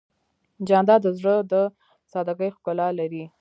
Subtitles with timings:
[0.67, 1.53] جانداد د زړه د
[2.11, 3.23] سادګۍ ښکلا لري.